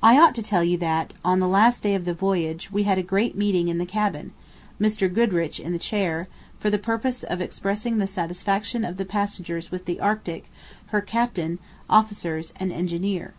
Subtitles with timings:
[0.00, 2.98] I ought to tell you that, on the last day of the voyage, we had
[2.98, 4.30] a great meeting in the cabin,
[4.80, 5.12] Mr.
[5.12, 6.28] Goodrich in the chair,
[6.60, 10.52] for the purpose of expressing the satisfaction of the passengers with the Arctic,
[10.94, 11.58] her captain,
[11.88, 13.34] officers, and engineer.